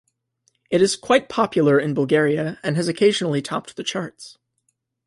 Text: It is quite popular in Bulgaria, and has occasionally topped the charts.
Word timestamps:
It 0.71 0.81
is 0.81 0.95
quite 0.95 1.29
popular 1.29 1.79
in 1.79 1.93
Bulgaria, 1.93 2.57
and 2.63 2.75
has 2.75 2.87
occasionally 2.87 3.39
topped 3.43 3.75
the 3.77 3.83
charts. 3.83 4.39